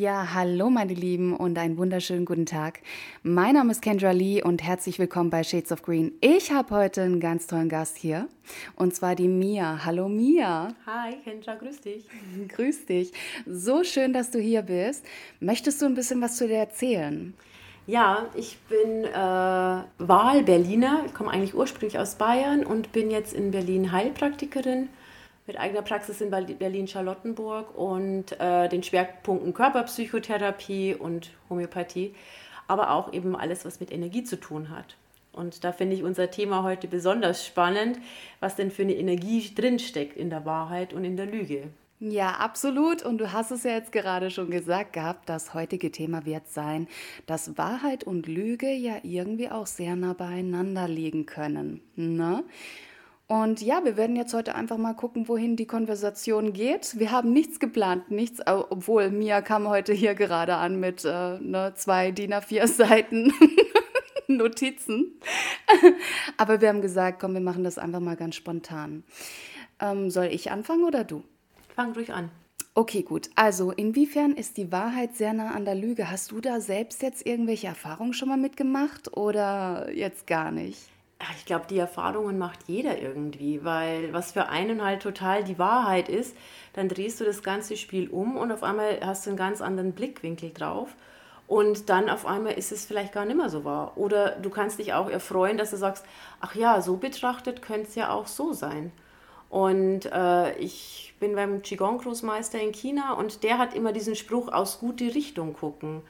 [0.00, 2.80] Ja, hallo meine Lieben und einen wunderschönen guten Tag.
[3.22, 6.12] Mein Name ist Kendra Lee und herzlich willkommen bei Shades of Green.
[6.22, 8.26] Ich habe heute einen ganz tollen Gast hier
[8.76, 9.84] und zwar die Mia.
[9.84, 10.68] Hallo Mia.
[10.86, 12.06] Hi Kendra, grüß dich.
[12.48, 13.12] Grüß dich.
[13.46, 15.04] So schön, dass du hier bist.
[15.38, 17.34] Möchtest du ein bisschen was zu dir erzählen?
[17.86, 23.92] Ja, ich bin äh, Wahl-Berliner, komme eigentlich ursprünglich aus Bayern und bin jetzt in Berlin
[23.92, 24.88] Heilpraktikerin
[25.50, 32.14] mit eigener Praxis in Berlin-Charlottenburg und äh, den Schwerpunkten Körperpsychotherapie und Homöopathie,
[32.68, 34.96] aber auch eben alles, was mit Energie zu tun hat.
[35.32, 37.98] Und da finde ich unser Thema heute besonders spannend,
[38.38, 41.64] was denn für eine Energie drinsteckt in der Wahrheit und in der Lüge.
[41.98, 43.02] Ja, absolut.
[43.02, 46.86] Und du hast es ja jetzt gerade schon gesagt gehabt, das heutige Thema wird sein,
[47.26, 51.80] dass Wahrheit und Lüge ja irgendwie auch sehr nah beieinander liegen können.
[51.96, 52.44] Ne?
[53.30, 56.98] Und ja, wir werden jetzt heute einfach mal gucken, wohin die Konversation geht.
[56.98, 61.72] Wir haben nichts geplant, nichts, obwohl Mia kam heute hier gerade an mit äh, ne,
[61.76, 63.32] zwei DIN A4 Seiten
[64.26, 65.20] Notizen.
[66.38, 69.04] Aber wir haben gesagt, komm, wir machen das einfach mal ganz spontan.
[69.78, 71.22] Ähm, soll ich anfangen oder du?
[71.76, 72.30] Fang ruhig an.
[72.74, 73.30] Okay, gut.
[73.36, 76.10] Also, inwiefern ist die Wahrheit sehr nah an der Lüge?
[76.10, 80.80] Hast du da selbst jetzt irgendwelche Erfahrungen schon mal mitgemacht oder jetzt gar nicht?
[81.36, 86.08] Ich glaube, die Erfahrungen macht jeder irgendwie, weil was für einen halt total die Wahrheit
[86.08, 86.36] ist,
[86.72, 89.92] dann drehst du das ganze Spiel um und auf einmal hast du einen ganz anderen
[89.92, 90.96] Blickwinkel drauf.
[91.46, 93.94] Und dann auf einmal ist es vielleicht gar nicht mehr so wahr.
[93.96, 96.06] Oder du kannst dich auch erfreuen, dass du sagst,
[96.40, 98.92] ach ja, so betrachtet könnte es ja auch so sein.
[99.48, 104.78] Und äh, ich bin beim Qigong-Großmeister in China und der hat immer diesen Spruch aus
[104.78, 106.02] gute Richtung gucken.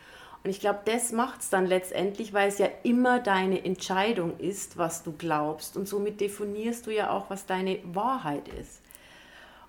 [0.43, 4.79] Und ich glaube, das macht es dann letztendlich, weil es ja immer deine Entscheidung ist,
[4.79, 5.77] was du glaubst.
[5.77, 8.81] Und somit definierst du ja auch, was deine Wahrheit ist.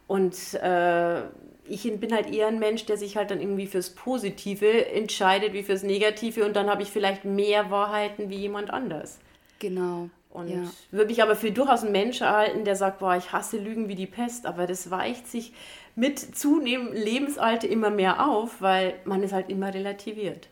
[0.08, 1.22] Und äh,
[1.66, 5.64] ich bin halt eher ein Mensch, der sich halt dann irgendwie fürs Positive entscheidet wie
[5.64, 6.45] fürs Negative.
[6.45, 9.20] Und dann habe ich vielleicht mehr Wahrheiten wie jemand anders.
[9.59, 10.09] Genau.
[10.30, 10.64] Und ja.
[10.92, 13.95] würde mich aber für durchaus einen Mensch erhalten, der sagt, boah, ich hasse Lügen wie
[13.95, 14.45] die Pest.
[14.45, 15.53] Aber das weicht sich
[15.95, 20.48] mit zunehmendem Lebensalter immer mehr auf, weil man es halt immer relativiert.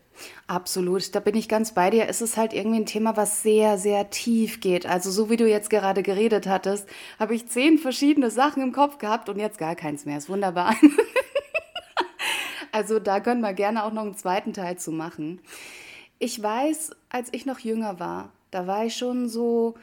[0.46, 2.08] Absolut, da bin ich ganz bei dir.
[2.08, 4.86] Es ist halt irgendwie ein Thema, was sehr, sehr tief geht.
[4.86, 6.88] Also so wie du jetzt gerade geredet hattest,
[7.18, 10.18] habe ich zehn verschiedene Sachen im Kopf gehabt und jetzt gar keins mehr.
[10.18, 10.74] Ist wunderbar.
[12.72, 15.40] also da können wir gerne auch noch einen zweiten Teil zu machen.
[16.18, 19.74] Ich weiß, als ich noch jünger war, da war ich schon so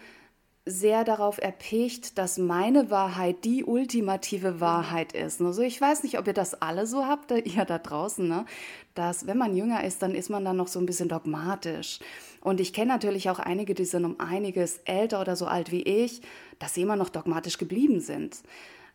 [0.68, 5.42] sehr darauf erpicht, dass meine Wahrheit die ultimative Wahrheit ist.
[5.42, 8.46] Also ich weiß nicht, ob ihr das alle so habt, ihr da draußen, ne?
[8.94, 12.00] dass wenn man jünger ist, dann ist man dann noch so ein bisschen dogmatisch.
[12.42, 15.84] Und ich kenne natürlich auch einige, die sind um einiges älter oder so alt wie
[15.84, 16.22] ich,
[16.60, 18.38] dass sie immer noch dogmatisch geblieben sind.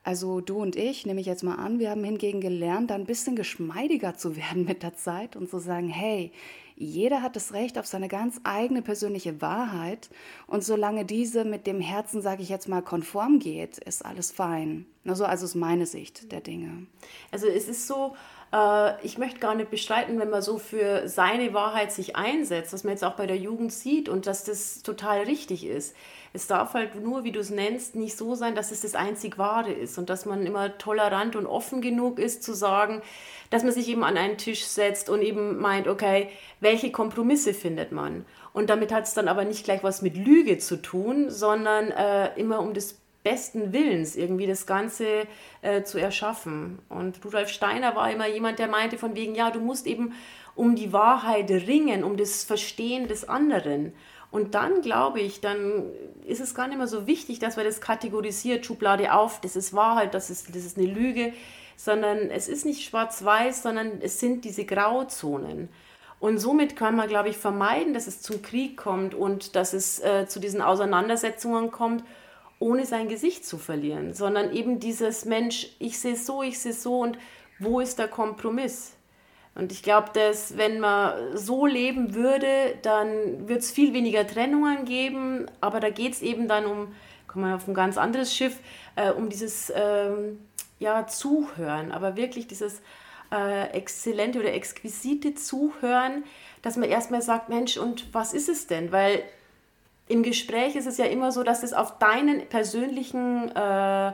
[0.05, 3.07] Also du und ich, nehme ich jetzt mal an, wir haben hingegen gelernt, da ein
[3.07, 6.33] bisschen geschmeidiger zu werden mit der Zeit und zu sagen, hey,
[6.77, 10.11] jeder hat das Recht auf seine ganz eigene persönliche Wahrheit
[10.47, 14.87] und solange diese mit dem Herzen, sage ich jetzt mal, konform geht, ist alles fein.
[15.05, 16.87] Also, also ist meine Sicht der Dinge.
[17.31, 18.15] Also es ist so,
[19.03, 22.93] ich möchte gar nicht bestreiten, wenn man so für seine Wahrheit sich einsetzt, was man
[22.93, 25.97] jetzt auch bei der Jugend sieht und dass das total richtig ist.
[26.35, 29.39] Es darf halt nur, wie du es nennst, nicht so sein, dass es das einzig
[29.39, 33.01] Wahre ist und dass man immer tolerant und offen genug ist zu sagen,
[33.49, 36.29] dass man sich eben an einen Tisch setzt und eben meint, okay,
[36.61, 38.27] welche Kompromisse findet man?
[38.53, 42.39] Und damit hat es dann aber nicht gleich was mit Lüge zu tun, sondern äh,
[42.39, 45.27] immer um des besten Willens irgendwie das Ganze
[45.63, 46.81] äh, zu erschaffen.
[46.89, 50.15] Und Rudolf Steiner war immer jemand, der meinte von wegen, ja, du musst eben
[50.55, 53.93] um die Wahrheit ringen, um das Verstehen des anderen.
[54.31, 55.85] Und dann glaube ich, dann
[56.27, 59.75] ist es gar nicht mehr so wichtig, dass man das kategorisiert, Schublade auf, das ist
[59.75, 61.33] Wahrheit, das ist, das ist eine Lüge,
[61.77, 65.69] sondern es ist nicht schwarz-weiß, sondern es sind diese Grauzonen.
[66.19, 69.99] Und somit kann man, glaube ich, vermeiden, dass es zum Krieg kommt und dass es
[70.01, 72.05] äh, zu diesen Auseinandersetzungen kommt,
[72.63, 77.01] ohne sein Gesicht zu verlieren, sondern eben dieses Mensch, ich sehe so, ich sehe so
[77.01, 77.19] und
[77.59, 78.95] wo ist der Kompromiss?
[79.55, 84.87] Und ich glaube, dass wenn man so leben würde, dann wird es viel weniger Trennungen
[84.87, 85.47] geben.
[85.61, 86.95] Aber da geht es eben dann um,
[87.27, 88.59] kommen wir auf ein ganz anderes Schiff,
[88.97, 90.39] äh, um dieses ähm,
[90.79, 92.81] ja, Zuhören, aber wirklich dieses
[93.31, 96.25] äh, exzellente oder exquisite Zuhören,
[96.63, 98.91] dass man erstmal sagt, Mensch, und was ist es denn?
[98.91, 99.23] Weil
[100.09, 104.13] im Gespräch ist es ja immer so, dass es auf deinen persönlichen äh,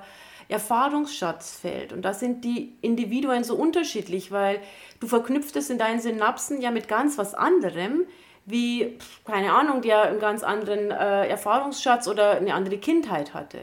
[0.49, 1.93] Erfahrungsschatz fällt.
[1.93, 4.61] Und da sind die Individuen so unterschiedlich, weil
[5.01, 8.07] du verknüpft es in deinen Synapsen ja mit ganz was anderem,
[8.47, 13.59] wie, keine Ahnung, der einen ganz anderen äh, Erfahrungsschatz oder eine andere Kindheit hatte.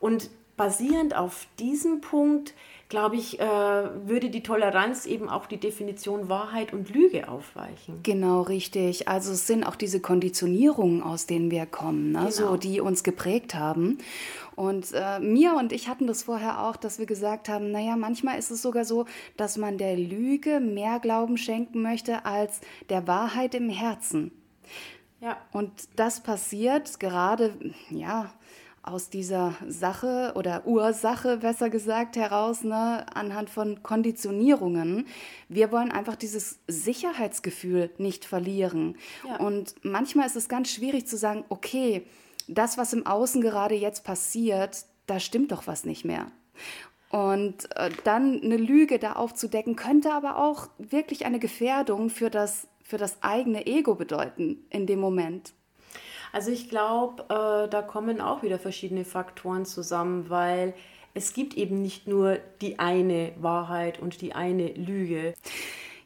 [0.00, 2.54] Und basierend auf diesem Punkt
[2.90, 8.00] glaube ich, äh, würde die Toleranz eben auch die Definition Wahrheit und Lüge aufweichen.
[8.02, 9.08] Genau, richtig.
[9.08, 12.18] Also es sind auch diese Konditionierungen, aus denen wir kommen, ne?
[12.18, 12.30] genau.
[12.30, 13.98] so, die uns geprägt haben.
[14.56, 18.38] Und äh, Mia und ich hatten das vorher auch, dass wir gesagt haben, naja, manchmal
[18.38, 19.06] ist es sogar so,
[19.36, 22.60] dass man der Lüge mehr Glauben schenken möchte als
[22.90, 24.32] der Wahrheit im Herzen.
[25.20, 25.36] Ja.
[25.52, 27.54] Und das passiert gerade,
[27.90, 28.32] ja,
[28.82, 35.06] aus dieser Sache oder Ursache, besser gesagt, heraus, ne, anhand von Konditionierungen.
[35.48, 38.96] Wir wollen einfach dieses Sicherheitsgefühl nicht verlieren.
[39.26, 39.36] Ja.
[39.36, 42.06] Und manchmal ist es ganz schwierig zu sagen, okay,
[42.48, 46.26] das, was im Außen gerade jetzt passiert, da stimmt doch was nicht mehr.
[47.10, 52.68] Und äh, dann eine Lüge da aufzudecken, könnte aber auch wirklich eine Gefährdung für das,
[52.82, 55.52] für das eigene Ego bedeuten in dem Moment.
[56.32, 60.74] Also ich glaube, äh, da kommen auch wieder verschiedene Faktoren zusammen, weil
[61.14, 65.34] es gibt eben nicht nur die eine Wahrheit und die eine Lüge.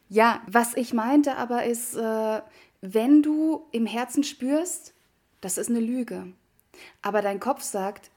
[0.09, 2.41] Ja, was ich meinte aber ist, äh,
[2.81, 4.93] wenn du im Herzen spürst,
[5.41, 6.27] das ist eine Lüge,
[7.01, 8.09] aber dein Kopf sagt,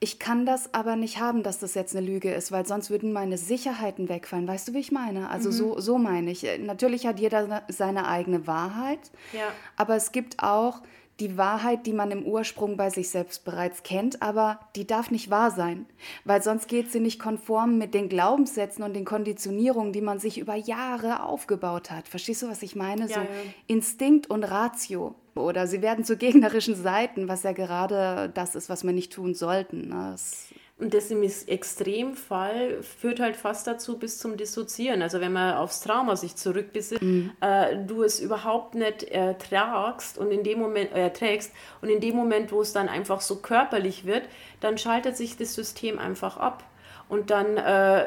[0.00, 3.12] ich kann das aber nicht haben, dass das jetzt eine Lüge ist, weil sonst würden
[3.12, 4.46] meine Sicherheiten wegfallen.
[4.46, 5.28] Weißt du, wie ich meine?
[5.28, 5.54] Also mhm.
[5.54, 6.46] so, so meine ich.
[6.60, 9.00] Natürlich hat jeder seine eigene Wahrheit,
[9.32, 9.48] ja.
[9.76, 10.82] aber es gibt auch
[11.20, 15.30] die Wahrheit, die man im Ursprung bei sich selbst bereits kennt, aber die darf nicht
[15.30, 15.86] wahr sein,
[16.24, 20.38] weil sonst geht sie nicht konform mit den Glaubenssätzen und den Konditionierungen, die man sich
[20.38, 22.06] über Jahre aufgebaut hat.
[22.06, 23.02] Verstehst du, was ich meine?
[23.02, 23.26] Ja, so ja.
[23.66, 25.14] Instinkt und Ratio.
[25.34, 29.34] Oder sie werden zu gegnerischen Seiten, was ja gerade das ist, was wir nicht tun
[29.34, 29.88] sollten.
[29.88, 30.10] Ne?
[30.12, 30.48] Das
[30.78, 35.02] und das im Extremfall führt halt fast dazu bis zum Dissoziieren.
[35.02, 37.32] Also wenn man aufs Trauma sich zurückbesinnt, mhm.
[37.40, 41.52] äh, du es überhaupt nicht ertragst und in dem Moment äh, erträgst
[41.82, 44.22] und in dem Moment, wo es dann einfach so körperlich wird,
[44.60, 46.62] dann schaltet sich das System einfach ab.
[47.08, 48.06] Und dann äh,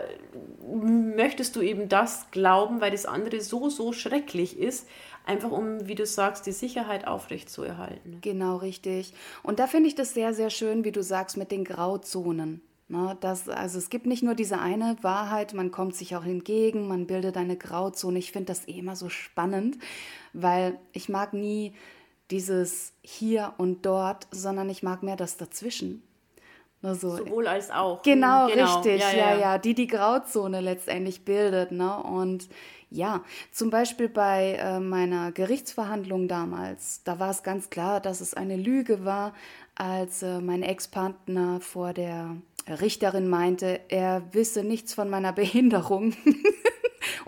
[0.74, 4.88] möchtest du eben das glauben, weil das andere so, so schrecklich ist,
[5.26, 8.20] einfach um, wie du sagst, die Sicherheit aufrechtzuerhalten.
[8.22, 9.14] Genau, richtig.
[9.44, 12.62] Und da finde ich das sehr, sehr schön, wie du sagst, mit den Grauzonen.
[12.92, 16.90] Ne, das, also es gibt nicht nur diese eine Wahrheit, man kommt sich auch entgegen,
[16.90, 18.20] man bildet eine Grauzone.
[18.20, 19.78] Ich finde das eh immer so spannend,
[20.34, 21.74] weil ich mag nie
[22.32, 26.04] dieses hier und dort, sondern ich mag mehr das dazwischen.
[26.82, 27.18] Ne, so.
[27.18, 28.02] Sowohl als auch.
[28.02, 28.76] Genau, genau.
[28.76, 31.72] richtig, ja ja, ja ja, die die Grauzone letztendlich bildet.
[31.72, 31.96] Ne?
[32.02, 32.50] Und
[32.90, 38.34] ja, zum Beispiel bei äh, meiner Gerichtsverhandlung damals, da war es ganz klar, dass es
[38.34, 39.34] eine Lüge war,
[39.76, 42.36] als äh, mein Ex-Partner vor der
[42.68, 46.14] Richterin meinte, er wisse nichts von meiner Behinderung.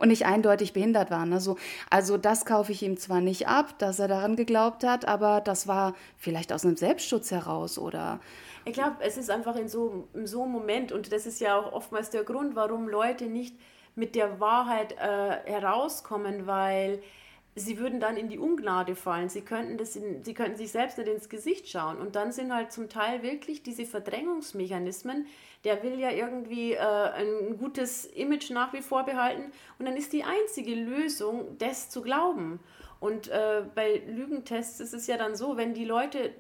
[0.04, 1.26] Und ich eindeutig behindert war.
[1.26, 1.40] Ne?
[1.40, 1.56] So,
[1.90, 5.66] also das kaufe ich ihm zwar nicht ab, dass er daran geglaubt hat, aber das
[5.66, 8.20] war vielleicht aus einem Selbstschutz heraus oder
[8.66, 11.58] ich glaube, es ist einfach in so, in so einem Moment und das ist ja
[11.58, 13.56] auch oftmals der Grund, warum Leute nicht
[13.96, 17.02] mit der Wahrheit äh, herauskommen, weil
[17.56, 19.30] sie würden dann in die Ungnade fallen.
[19.30, 21.98] Sie könnten, das in, sie könnten sich selbst nicht ins Gesicht schauen.
[21.98, 25.28] Und dann sind halt zum Teil wirklich diese Verdrängungsmechanismen,
[25.64, 29.52] der will ja irgendwie äh, ein gutes Image nach wie vor behalten.
[29.80, 32.60] Und dann ist die einzige Lösung, das zu glauben.
[33.00, 36.32] Und äh, bei Lügentests ist es ja dann so, wenn die Leute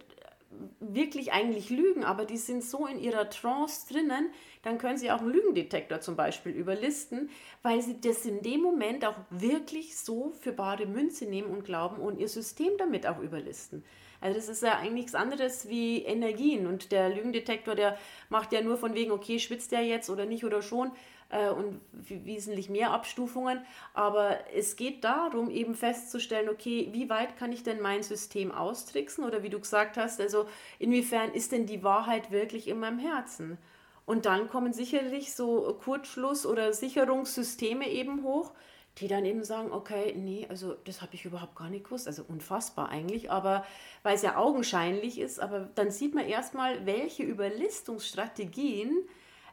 [0.79, 4.29] wirklich eigentlich lügen, aber die sind so in ihrer Trance drinnen,
[4.61, 7.29] dann können sie auch einen Lügendetektor zum Beispiel überlisten,
[7.61, 12.01] weil sie das in dem Moment auch wirklich so für bare Münze nehmen und glauben
[12.01, 13.83] und ihr System damit auch überlisten.
[14.21, 17.97] Also das ist ja eigentlich nichts anderes wie Energien und der Lügendetektor, der
[18.29, 20.91] macht ja nur von wegen, okay, schwitzt der jetzt oder nicht oder schon,
[21.33, 23.65] äh, und wesentlich mehr Abstufungen.
[23.93, 29.23] Aber es geht darum, eben festzustellen, okay, wie weit kann ich denn mein System austricksen
[29.23, 30.45] oder wie du gesagt hast, also
[30.79, 33.57] inwiefern ist denn die Wahrheit wirklich in meinem Herzen?
[34.05, 38.51] Und dann kommen sicherlich so Kurzschluss- oder Sicherungssysteme eben hoch,
[38.99, 42.23] die dann eben sagen, okay, nee, also das habe ich überhaupt gar nicht gewusst, also
[42.27, 43.65] unfassbar eigentlich, aber
[44.03, 49.07] weil es ja augenscheinlich ist, aber dann sieht man erstmal, welche Überlistungsstrategien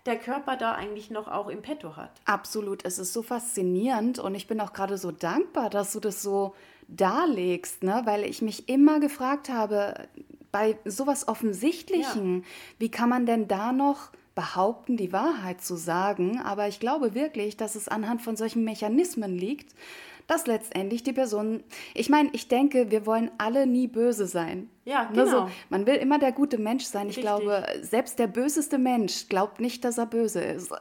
[0.07, 2.11] der Körper da eigentlich noch auch im Petto hat.
[2.25, 6.23] Absolut, es ist so faszinierend und ich bin auch gerade so dankbar, dass du das
[6.23, 6.55] so
[6.89, 8.03] darlegst, ne?
[8.05, 10.09] weil ich mich immer gefragt habe,
[10.53, 12.47] bei sowas Offensichtlichen, ja.
[12.79, 16.41] wie kann man denn da noch behaupten, die Wahrheit zu sagen?
[16.41, 19.75] Aber ich glaube wirklich, dass es anhand von solchen Mechanismen liegt,
[20.31, 24.71] dass letztendlich die Person, ich meine, ich denke, wir wollen alle nie böse sein.
[24.85, 25.23] Ja, genau.
[25.23, 27.09] Also, man will immer der gute Mensch sein.
[27.09, 27.25] Ich Richtig.
[27.25, 30.73] glaube, selbst der böseste Mensch glaubt nicht, dass er böse ist.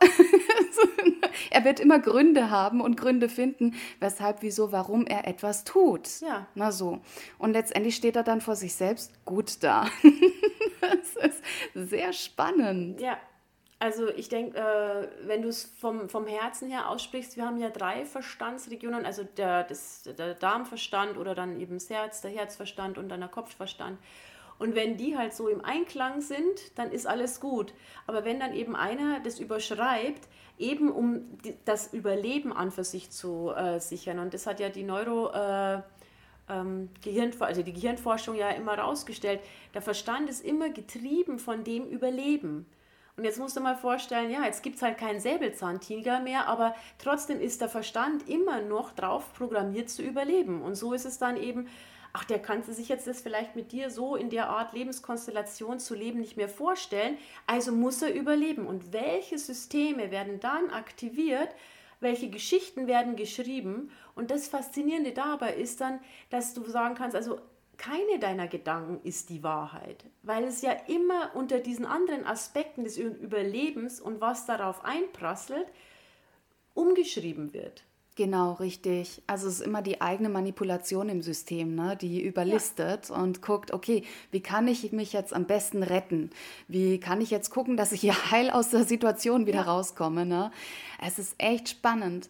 [1.50, 6.22] er wird immer Gründe haben und Gründe finden, weshalb, wieso, warum er etwas tut.
[6.22, 6.46] Ja.
[6.54, 7.00] Na so.
[7.40, 9.88] Und letztendlich steht er dann vor sich selbst gut da.
[10.82, 13.02] das ist sehr spannend.
[13.02, 13.18] Ja,
[13.82, 17.70] Also ich denke, äh, wenn du es vom, vom Herzen her aussprichst, wir haben ja
[17.70, 23.08] drei Verstandsregionen, also der, das, der Darmverstand oder dann eben das Herz, der Herzverstand und
[23.08, 23.98] dann der Kopfverstand.
[24.58, 27.74] Und wenn die halt so im Einklang sind, dann ist alles gut.
[28.06, 33.12] Aber wenn dann eben einer das überschreibt, eben um die, das Überleben an für sich
[33.12, 35.32] zu äh, sichern, und das hat ja die Neuro...
[35.32, 35.82] Äh,
[36.52, 39.40] ähm, Gehirnfor also die Gehirnforschung ja immer rausgestellt,
[39.76, 42.66] der Verstand ist immer getrieben von dem Überleben.
[43.20, 46.74] Und jetzt musst du mal vorstellen, ja, jetzt gibt es halt keinen Säbelzahntiger mehr, aber
[47.00, 50.62] trotzdem ist der Verstand immer noch drauf programmiert zu überleben.
[50.62, 51.68] Und so ist es dann eben,
[52.14, 55.96] ach, der kann sich jetzt das vielleicht mit dir so in der Art Lebenskonstellation zu
[55.96, 58.66] leben nicht mehr vorstellen, also muss er überleben.
[58.66, 61.50] Und welche Systeme werden dann aktiviert,
[62.00, 63.92] welche Geschichten werden geschrieben.
[64.16, 66.00] Und das Faszinierende dabei ist dann,
[66.30, 67.42] dass du sagen kannst, also
[67.80, 72.98] keine deiner Gedanken ist die Wahrheit, weil es ja immer unter diesen anderen Aspekten des
[72.98, 75.66] Überlebens und was darauf einprasselt,
[76.74, 77.84] umgeschrieben wird.
[78.16, 79.22] Genau, richtig.
[79.28, 83.16] Also es ist immer die eigene Manipulation im System, ne, die überlistet ja.
[83.16, 86.32] und guckt, okay, wie kann ich mich jetzt am besten retten?
[86.68, 89.72] Wie kann ich jetzt gucken, dass ich hier heil aus der Situation wieder ja.
[89.72, 90.26] rauskomme?
[90.26, 90.52] Ne?
[91.02, 92.30] Es ist echt spannend.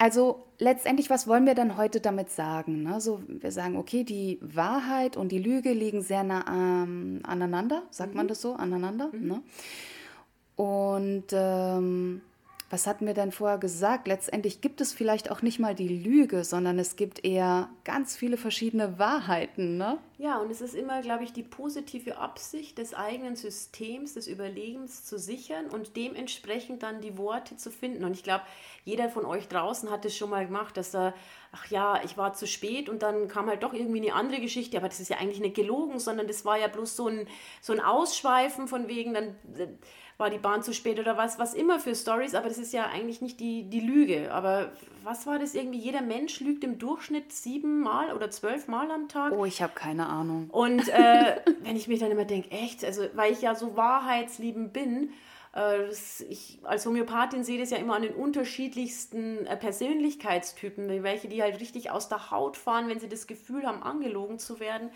[0.00, 2.84] Also letztendlich, was wollen wir dann heute damit sagen?
[2.84, 3.02] Ne?
[3.02, 8.12] So, wir sagen, okay, die Wahrheit und die Lüge liegen sehr nah ähm, aneinander, sagt
[8.12, 8.16] mhm.
[8.16, 9.10] man das so, aneinander.
[9.12, 9.28] Mhm.
[9.28, 9.42] Ne?
[10.56, 12.22] Und ähm,
[12.70, 14.06] was hatten wir denn vorher gesagt?
[14.06, 18.36] Letztendlich gibt es vielleicht auch nicht mal die Lüge, sondern es gibt eher ganz viele
[18.36, 19.76] verschiedene Wahrheiten.
[19.76, 19.98] Ne?
[20.18, 25.04] Ja, und es ist immer, glaube ich, die positive Absicht des eigenen Systems, des Überlebens
[25.04, 28.04] zu sichern und dementsprechend dann die Worte zu finden.
[28.04, 28.44] Und ich glaube,
[28.84, 31.12] jeder von euch draußen hat es schon mal gemacht, dass er,
[31.50, 34.76] ach ja, ich war zu spät und dann kam halt doch irgendwie eine andere Geschichte,
[34.76, 37.26] aber das ist ja eigentlich nicht gelogen, sondern das war ja bloß so ein,
[37.60, 39.34] so ein Ausschweifen von wegen, dann
[40.20, 42.86] war die Bahn zu spät oder was, was immer für Stories, aber das ist ja
[42.86, 44.32] eigentlich nicht die, die Lüge.
[44.32, 44.70] Aber
[45.02, 45.78] was war das irgendwie?
[45.78, 49.32] Jeder Mensch lügt im Durchschnitt siebenmal oder zwölfmal am Tag.
[49.32, 50.50] Oh, ich habe keine Ahnung.
[50.50, 54.72] Und äh, wenn ich mir dann immer denke, echt, also weil ich ja so wahrheitsliebend
[54.72, 55.10] bin,
[55.54, 55.90] äh,
[56.28, 61.60] ich als Homöopathin sehe das ja immer an den unterschiedlichsten äh, Persönlichkeitstypen, welche die halt
[61.60, 64.90] richtig aus der Haut fahren, wenn sie das Gefühl haben, angelogen zu werden.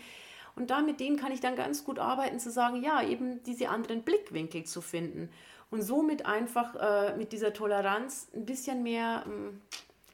[0.55, 3.69] Und da mit denen kann ich dann ganz gut arbeiten, zu sagen, ja, eben diese
[3.69, 5.29] anderen Blickwinkel zu finden.
[5.69, 9.61] Und somit einfach äh, mit dieser Toleranz ein bisschen mehr, ähm,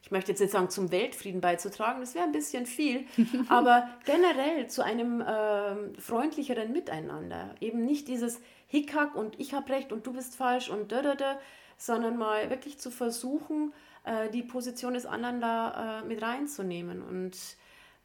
[0.04, 3.06] ich möchte jetzt nicht sagen, zum Weltfrieden beizutragen, das wäre ein bisschen viel,
[3.50, 7.54] aber generell zu einem äh, freundlicheren Miteinander.
[7.60, 11.16] Eben nicht dieses Hickhack und ich habe recht und du bist falsch und da, da,
[11.16, 11.38] da,
[11.78, 17.02] sondern mal wirklich zu versuchen, äh, die Position des anderen da äh, mit reinzunehmen.
[17.02, 17.38] Und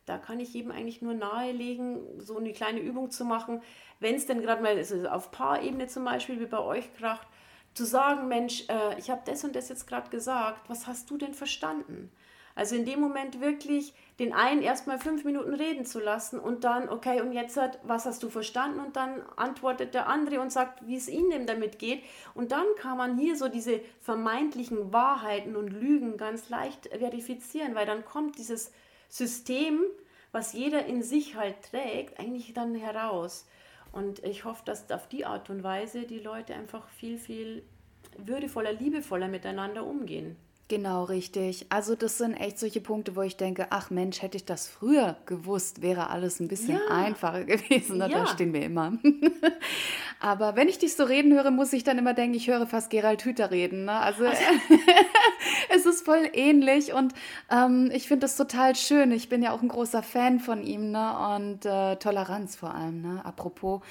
[0.06, 3.60] da kann ich jedem eigentlich nur nahelegen, so eine kleine Übung zu machen,
[4.00, 7.26] wenn es denn gerade mal also auf Paarebene zum Beispiel, wie bei euch kracht,
[7.74, 11.18] zu sagen, Mensch, äh, ich habe das und das jetzt gerade gesagt, was hast du
[11.18, 12.10] denn verstanden?
[12.54, 16.88] Also in dem Moment wirklich den einen erstmal fünf Minuten reden zu lassen und dann,
[16.88, 18.80] okay, und jetzt hat, was hast du verstanden?
[18.80, 22.02] Und dann antwortet der andere und sagt, wie es ihm denn damit geht.
[22.32, 27.84] Und dann kann man hier so diese vermeintlichen Wahrheiten und Lügen ganz leicht verifizieren, weil
[27.84, 28.72] dann kommt dieses
[29.08, 29.80] System,
[30.32, 33.46] was jeder in sich halt trägt, eigentlich dann heraus.
[33.92, 37.62] Und ich hoffe, dass auf die Art und Weise die Leute einfach viel, viel
[38.18, 40.36] würdevoller, liebevoller miteinander umgehen.
[40.68, 41.66] Genau, richtig.
[41.68, 45.16] Also das sind echt solche Punkte, wo ich denke, ach Mensch, hätte ich das früher
[45.24, 46.92] gewusst, wäre alles ein bisschen ja.
[46.92, 47.98] einfacher gewesen.
[47.98, 48.08] Ja.
[48.08, 48.94] Da stehen wir immer.
[50.20, 52.90] Aber wenn ich dich so reden höre, muss ich dann immer denken, ich höre fast
[52.90, 53.84] Gerald Hüther reden.
[53.84, 53.92] Ne?
[53.92, 54.42] Also, also.
[55.72, 57.14] es ist voll ähnlich und
[57.48, 59.12] ähm, ich finde das total schön.
[59.12, 61.36] Ich bin ja auch ein großer Fan von ihm ne?
[61.36, 63.02] und äh, Toleranz vor allem.
[63.02, 63.20] Ne?
[63.24, 63.82] Apropos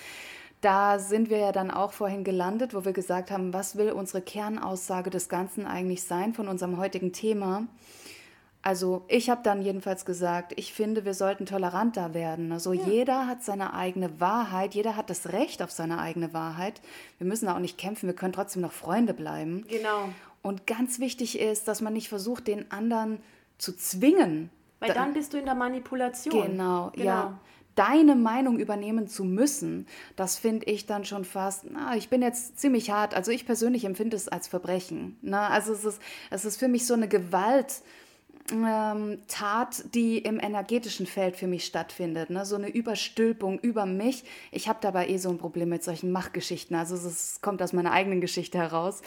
[0.66, 4.24] da sind wir ja dann auch vorhin gelandet, wo wir gesagt haben, was will unsere
[4.24, 7.68] Kernaussage des Ganzen eigentlich sein von unserem heutigen Thema?
[8.64, 12.52] Also ich habe dann jedenfalls gesagt, ich finde, wir sollten toleranter werden.
[12.52, 12.84] Also ja.
[12.84, 16.82] jeder hat seine eigene Wahrheit, jeder hat das Recht auf seine eigene Wahrheit.
[17.20, 19.66] Wir müssen auch nicht kämpfen, wir können trotzdem noch Freunde bleiben.
[19.70, 20.10] Genau.
[20.42, 23.20] Und ganz wichtig ist, dass man nicht versucht, den anderen
[23.60, 24.50] zu zwingen.
[24.80, 26.48] Weil dann bist du in der Manipulation.
[26.48, 27.06] Genau, genau.
[27.06, 27.40] ja
[27.76, 32.60] deine Meinung übernehmen zu müssen, das finde ich dann schon fast, na, ich bin jetzt
[32.60, 33.14] ziemlich hart.
[33.14, 35.18] Also ich persönlich empfinde es als Verbrechen.
[35.22, 35.40] Ne?
[35.40, 36.02] Also es ist,
[36.32, 37.82] es ist für mich so eine Gewalt,
[38.52, 42.30] ähm, Tat, die im energetischen Feld für mich stattfindet.
[42.30, 42.46] Ne?
[42.46, 44.24] So eine Überstülpung über mich.
[44.52, 46.76] Ich habe dabei eh so ein Problem mit solchen Machgeschichten.
[46.76, 49.02] Also es kommt aus meiner eigenen Geschichte heraus.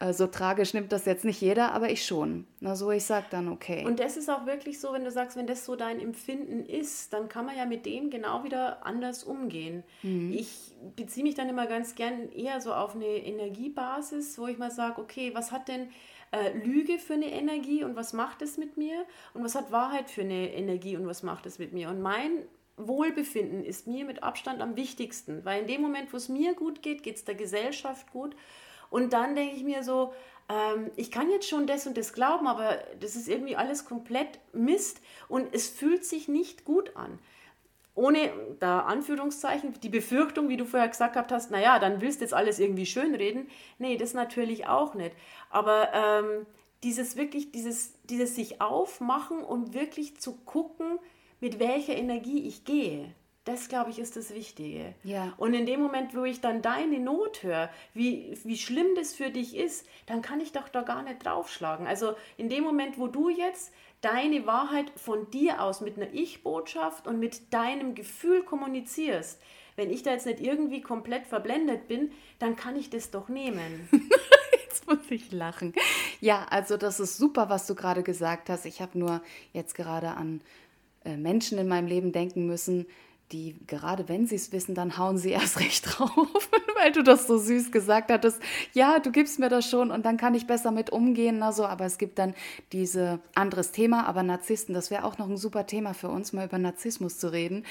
[0.00, 2.46] Äh, so tragisch nimmt das jetzt nicht jeder, aber ich schon.
[2.60, 3.84] Na, so ich sage dann, okay.
[3.86, 7.12] Und das ist auch wirklich so, wenn du sagst, wenn das so dein Empfinden ist,
[7.12, 9.84] dann kann man ja mit dem genau wieder anders umgehen.
[10.02, 10.32] Mhm.
[10.32, 14.70] Ich beziehe mich dann immer ganz gern eher so auf eine Energiebasis, wo ich mal
[14.70, 15.88] sage, okay, was hat denn
[16.32, 19.04] äh, Lüge für eine Energie und was macht es mit mir?
[19.32, 21.88] Und was hat Wahrheit für eine Energie und was macht es mit mir?
[21.88, 22.42] Und mein
[22.76, 26.82] Wohlbefinden ist mir mit Abstand am wichtigsten, weil in dem Moment, wo es mir gut
[26.82, 28.34] geht, geht es der Gesellschaft gut.
[28.94, 30.14] Und dann denke ich mir so,
[30.48, 34.38] ähm, ich kann jetzt schon das und das glauben, aber das ist irgendwie alles komplett
[34.52, 37.18] Mist und es fühlt sich nicht gut an
[37.96, 42.34] ohne da Anführungszeichen, die Befürchtung, wie du vorher gesagt hast, naja, dann willst du jetzt
[42.34, 43.48] alles irgendwie schönreden.
[43.78, 45.14] Nee, das natürlich auch nicht.
[45.48, 46.46] Aber ähm,
[46.82, 50.98] dieses wirklich, dieses, dieses sich aufmachen und wirklich zu gucken,
[51.40, 53.14] mit welcher Energie ich gehe.
[53.44, 54.94] Das, glaube ich, ist das Wichtige.
[55.02, 55.34] Ja.
[55.36, 59.28] Und in dem Moment, wo ich dann deine Not höre, wie, wie schlimm das für
[59.28, 61.86] dich ist, dann kann ich doch da gar nicht draufschlagen.
[61.86, 67.06] Also in dem Moment, wo du jetzt deine Wahrheit von dir aus mit einer Ich-Botschaft
[67.06, 69.40] und mit deinem Gefühl kommunizierst,
[69.76, 73.88] wenn ich da jetzt nicht irgendwie komplett verblendet bin, dann kann ich das doch nehmen.
[74.62, 75.74] jetzt muss ich lachen.
[76.20, 78.64] Ja, also das ist super, was du gerade gesagt hast.
[78.64, 79.20] Ich habe nur
[79.52, 80.40] jetzt gerade an
[81.04, 82.86] äh, Menschen in meinem Leben denken müssen,
[83.32, 86.10] die, gerade wenn sie es wissen, dann hauen sie erst recht drauf,
[86.76, 88.40] weil du das so süß gesagt hattest.
[88.72, 91.42] Ja, du gibst mir das schon und dann kann ich besser mit umgehen.
[91.42, 92.34] Also, aber es gibt dann
[92.72, 96.46] diese anderes Thema, aber Narzissten, das wäre auch noch ein super Thema für uns, mal
[96.46, 97.64] über Narzissmus zu reden.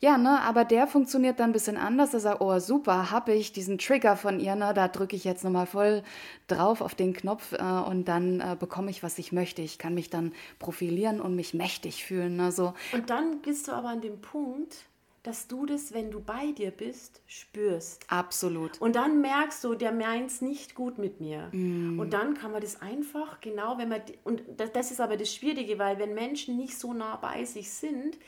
[0.00, 2.14] Ja, ne, aber der funktioniert dann ein bisschen anders.
[2.14, 5.44] Er sagt, oh super, habe ich diesen Trigger von ihr, ne, da drücke ich jetzt
[5.44, 6.02] nochmal voll
[6.48, 9.62] drauf auf den Knopf äh, und dann äh, bekomme ich, was ich möchte.
[9.62, 12.36] Ich kann mich dann profilieren und mich mächtig fühlen.
[12.36, 12.74] Ne, so.
[12.92, 14.86] Und dann bist du aber an dem Punkt,
[15.24, 18.04] dass du das, wenn du bei dir bist, spürst.
[18.08, 18.78] Absolut.
[18.80, 21.48] Und dann merkst du, der meint es nicht gut mit mir.
[21.50, 21.98] Mm.
[21.98, 25.34] Und dann kann man das einfach, genau, wenn man, und das, das, ist aber das
[25.34, 28.18] Schwierige, weil wenn Menschen nicht so nah bei sich sind,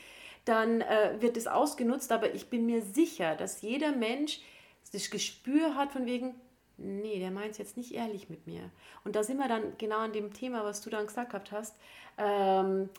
[0.43, 2.11] dann äh, wird es ausgenutzt.
[2.11, 4.41] Aber ich bin mir sicher, dass jeder Mensch
[4.91, 6.33] das Gespür hat von wegen,
[6.77, 8.71] nee, der meint es jetzt nicht ehrlich mit mir.
[9.03, 11.75] Und da sind wir dann genau an dem Thema, was du dann gesagt hast.
[12.17, 12.89] Ähm,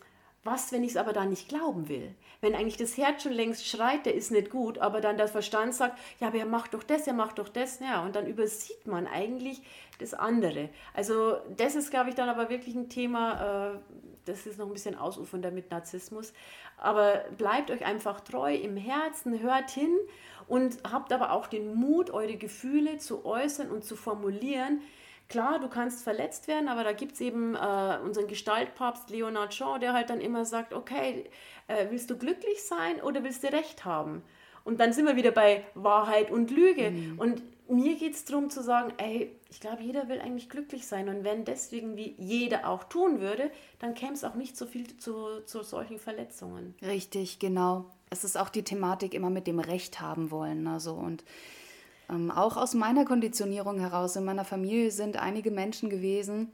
[0.51, 2.15] was, wenn ich es aber dann nicht glauben will?
[2.41, 5.75] Wenn eigentlich das Herz schon längst schreit, der ist nicht gut, aber dann der Verstand
[5.75, 8.87] sagt, ja, aber er macht doch das, er macht doch das, ja, und dann übersieht
[8.87, 9.61] man eigentlich
[9.99, 10.69] das andere.
[10.95, 13.79] Also das ist, glaube ich, dann aber wirklich ein Thema, äh,
[14.25, 16.33] das ist noch ein bisschen ausufernder mit Narzissmus,
[16.77, 19.97] aber bleibt euch einfach treu im Herzen, hört hin
[20.47, 24.81] und habt aber auch den Mut, eure Gefühle zu äußern und zu formulieren,
[25.29, 29.79] Klar, du kannst verletzt werden, aber da gibt es eben äh, unseren Gestaltpapst Leonard Shaw,
[29.79, 31.25] der halt dann immer sagt, okay,
[31.67, 34.23] äh, willst du glücklich sein oder willst du Recht haben?
[34.65, 36.91] Und dann sind wir wieder bei Wahrheit und Lüge.
[36.91, 37.19] Mhm.
[37.19, 41.09] Und mir geht es darum zu sagen, ey, ich glaube, jeder will eigentlich glücklich sein.
[41.09, 44.97] Und wenn deswegen wie jeder auch tun würde, dann käme es auch nicht so viel
[44.97, 46.75] zu, zu solchen Verletzungen.
[46.83, 47.87] Richtig, genau.
[48.11, 50.67] Es ist auch die Thematik immer mit dem Recht haben wollen.
[50.67, 51.25] Also und
[52.11, 56.51] ähm, auch aus meiner Konditionierung heraus, in meiner Familie sind einige Menschen gewesen,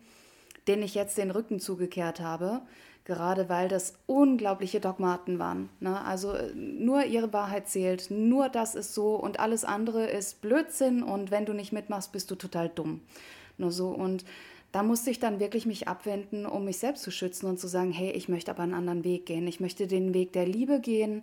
[0.66, 2.62] denen ich jetzt den Rücken zugekehrt habe,
[3.04, 5.68] gerade weil das unglaubliche Dogmaten waren.
[5.80, 6.00] Ne?
[6.04, 11.02] Also äh, nur ihre Wahrheit zählt, nur das ist so und alles andere ist Blödsinn
[11.02, 13.00] und wenn du nicht mitmachst, bist du total dumm.
[13.58, 14.24] Nur so und
[14.72, 17.92] da musste ich dann wirklich mich abwenden, um mich selbst zu schützen und zu sagen,
[17.92, 19.46] hey, ich möchte aber einen anderen Weg gehen.
[19.46, 21.22] Ich möchte den Weg der Liebe gehen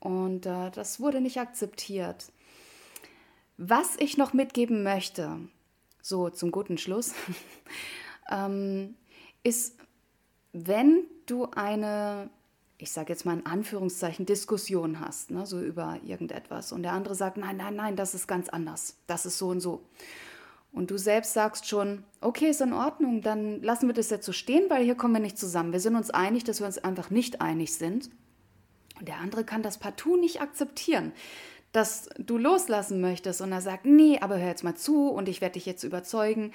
[0.00, 2.32] und äh, das wurde nicht akzeptiert.
[3.58, 5.38] Was ich noch mitgeben möchte,
[6.02, 7.14] so zum guten Schluss,
[8.30, 8.96] ähm,
[9.42, 9.78] ist,
[10.52, 12.28] wenn du eine,
[12.76, 17.14] ich sage jetzt mal in Anführungszeichen, Diskussion hast, ne, so über irgendetwas und der andere
[17.14, 19.82] sagt, nein, nein, nein, das ist ganz anders, das ist so und so.
[20.72, 24.32] Und du selbst sagst schon, okay, ist in Ordnung, dann lassen wir das jetzt so
[24.32, 25.72] stehen, weil hier kommen wir nicht zusammen.
[25.72, 28.10] Wir sind uns einig, dass wir uns einfach nicht einig sind.
[28.98, 31.12] Und der andere kann das partout nicht akzeptieren
[31.72, 35.40] dass du loslassen möchtest und er sagt, nee, aber hör jetzt mal zu und ich
[35.40, 36.52] werde dich jetzt überzeugen.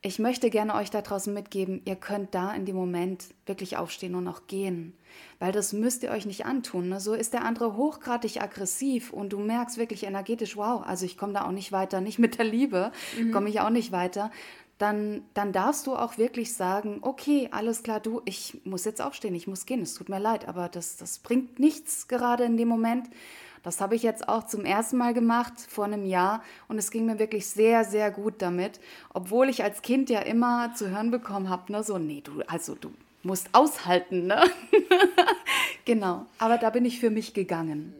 [0.00, 4.14] Ich möchte gerne euch da draußen mitgeben, ihr könnt da in dem Moment wirklich aufstehen
[4.14, 4.96] und auch gehen,
[5.40, 6.88] weil das müsst ihr euch nicht antun.
[6.88, 7.00] Ne?
[7.00, 11.32] So ist der andere hochgradig aggressiv und du merkst wirklich energetisch, wow, also ich komme
[11.32, 13.32] da auch nicht weiter, nicht mit der Liebe mhm.
[13.32, 14.30] komme ich auch nicht weiter.
[14.78, 19.34] Dann, dann darfst du auch wirklich sagen, okay, alles klar, du, ich muss jetzt aufstehen,
[19.34, 22.68] ich muss gehen, es tut mir leid, aber das, das bringt nichts gerade in dem
[22.68, 23.08] Moment.
[23.62, 27.06] Das habe ich jetzt auch zum ersten Mal gemacht vor einem Jahr und es ging
[27.06, 28.80] mir wirklich sehr, sehr gut damit,
[29.12, 32.74] obwohl ich als Kind ja immer zu hören bekommen habe, ne, so, nee, du, also
[32.74, 32.90] du,
[33.22, 34.42] musst aushalten, ne?
[35.84, 37.94] genau, aber da bin ich für mich gegangen.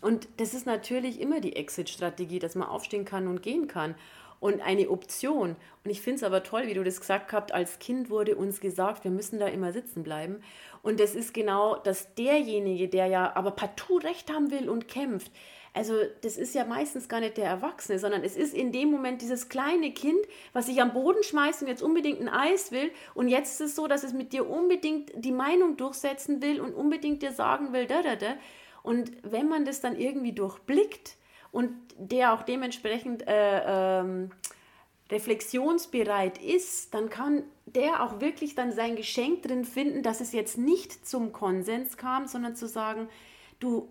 [0.00, 0.04] Mm.
[0.04, 3.94] Und das ist natürlich immer die Exit-Strategie, dass man aufstehen kann und gehen kann
[4.40, 5.56] und eine Option.
[5.84, 8.60] Und ich finde es aber toll, wie du das gesagt hast, als Kind wurde uns
[8.60, 10.42] gesagt, wir müssen da immer sitzen bleiben.
[10.82, 15.30] Und das ist genau, dass derjenige, der ja aber partout recht haben will und kämpft,
[15.72, 19.22] also das ist ja meistens gar nicht der Erwachsene, sondern es ist in dem Moment
[19.22, 20.18] dieses kleine Kind,
[20.52, 22.90] was sich am Boden schmeißt und jetzt unbedingt ein Eis will.
[23.14, 26.74] Und jetzt ist es so, dass es mit dir unbedingt die Meinung durchsetzen will und
[26.74, 28.34] unbedingt dir sagen will, da, da, da.
[28.82, 31.16] Und wenn man das dann irgendwie durchblickt
[31.52, 34.30] und der auch dementsprechend äh, ähm,
[35.10, 40.58] reflexionsbereit ist, dann kann der auch wirklich dann sein Geschenk drin finden, dass es jetzt
[40.58, 43.08] nicht zum Konsens kam, sondern zu sagen,
[43.58, 43.88] du,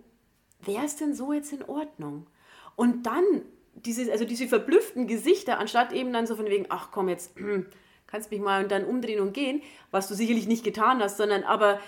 [0.61, 2.27] wäre es denn so jetzt in Ordnung?
[2.75, 3.23] Und dann
[3.73, 7.33] diese, also diese verblüfften Gesichter, anstatt eben dann so von wegen, ach komm jetzt,
[8.07, 11.43] kannst mich mal und dann umdrehen und gehen, was du sicherlich nicht getan hast, sondern
[11.43, 11.79] aber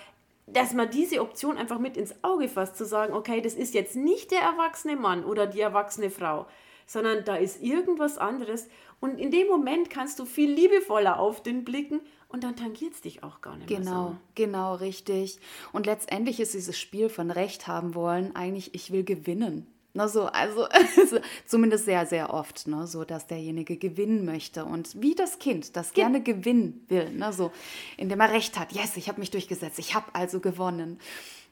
[0.48, 3.96] dass man diese Option einfach mit ins Auge fasst, zu sagen, okay, das ist jetzt
[3.96, 6.48] nicht der erwachsene Mann oder die erwachsene Frau,
[6.86, 8.68] sondern da ist irgendwas anderes.
[9.00, 13.02] Und in dem Moment kannst du viel liebevoller auf den blicken und dann tangiert es
[13.02, 14.18] dich auch gar nicht genau, mehr so.
[14.36, 15.40] Genau, richtig.
[15.74, 19.68] Und letztendlich ist dieses Spiel von Recht haben wollen eigentlich, ich will gewinnen.
[19.94, 20.68] Ne, so, also
[21.46, 25.92] zumindest sehr, sehr oft, ne, so dass derjenige gewinnen möchte und wie das Kind, das
[25.92, 27.52] gerne gewinnen will, ne, so,
[27.98, 28.72] indem er Recht hat.
[28.72, 30.98] Yes, ich habe mich durchgesetzt, ich habe also gewonnen.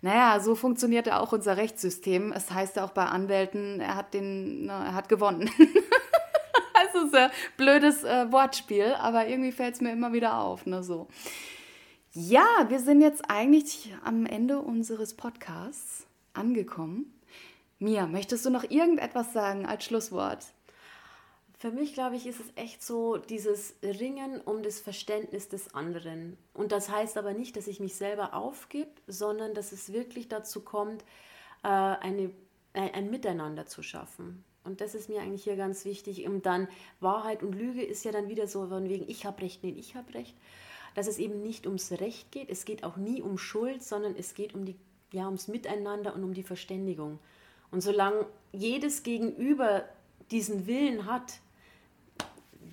[0.02, 2.32] Naja, so funktioniert ja auch unser Rechtssystem.
[2.32, 5.50] Es heißt ja auch bei Anwälten, er hat den, ne, er hat gewonnen.
[5.60, 10.66] das ist ein blödes äh, Wortspiel, aber irgendwie fällt es mir immer wieder auf.
[10.66, 11.10] Ne, so.
[12.14, 17.19] Ja, wir sind jetzt eigentlich am Ende unseres Podcasts angekommen.
[17.82, 20.46] Mia, möchtest du noch irgendetwas sagen als Schlusswort?
[21.58, 26.38] Für mich, glaube ich, ist es echt so dieses Ringen um das Verständnis des anderen.
[26.54, 30.60] Und das heißt aber nicht, dass ich mich selber aufgib, sondern dass es wirklich dazu
[30.60, 31.04] kommt,
[31.64, 32.32] äh, eine,
[32.74, 34.44] ein Miteinander zu schaffen.
[34.66, 36.26] Und das ist mir eigentlich hier ganz wichtig.
[36.28, 36.68] Und dann
[37.00, 39.96] Wahrheit und Lüge ist ja dann wieder so von wegen, ich habe Recht, nee, ich
[39.96, 40.36] habe Recht.
[40.96, 42.50] Dass es eben nicht ums Recht geht.
[42.50, 44.76] Es geht auch nie um Schuld, sondern es geht um die,
[45.14, 47.20] ja, ums Miteinander und um die Verständigung.
[47.72, 49.84] Und solange jedes Gegenüber
[50.32, 51.40] diesen Willen hat,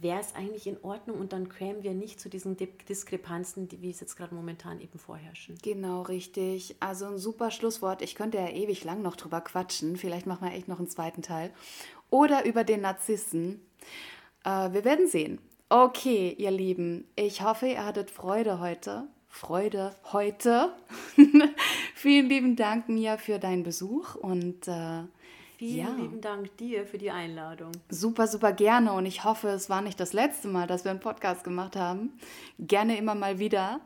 [0.03, 2.57] wäre es eigentlich in Ordnung und dann kämen wir nicht zu diesen
[2.89, 5.57] Diskrepanzen, die, wie es jetzt gerade momentan eben vorherrschen.
[5.63, 6.77] Genau, richtig.
[6.81, 8.03] Also ein super Schlusswort.
[8.03, 9.97] Ich könnte ja ewig lang noch drüber quatschen.
[9.97, 11.53] Vielleicht machen wir echt noch einen zweiten Teil.
[12.11, 13.61] Oder über den Narzissen.
[14.45, 15.39] Äh, wir werden sehen.
[15.69, 19.09] Okay, ihr Lieben, ich hoffe, ihr hattet Freude heute.
[19.29, 20.73] Freude heute.
[22.07, 25.03] Vielen lieben Dank, Mia, für deinen Besuch und äh,
[25.57, 25.93] Vielen ja.
[25.97, 27.73] lieben Dank dir für die Einladung.
[27.89, 31.01] Super, super gerne und ich hoffe, es war nicht das letzte Mal, dass wir einen
[31.01, 32.13] Podcast gemacht haben.
[32.61, 33.81] Gerne immer mal wieder.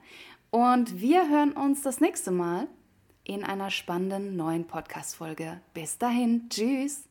[0.51, 2.67] Und wir hören uns das nächste Mal
[3.25, 5.63] in einer spannenden neuen Podcast-Folge.
[5.73, 7.10] Bis dahin, tschüss.